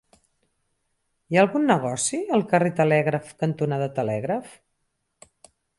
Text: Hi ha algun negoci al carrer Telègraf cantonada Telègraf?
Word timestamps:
Hi 1.33 1.37
ha 1.39 1.43
algun 1.47 1.67
negoci 1.73 2.21
al 2.39 2.45
carrer 2.55 2.73
Telègraf 2.81 3.31
cantonada 3.45 3.93
Telègraf? 4.01 4.59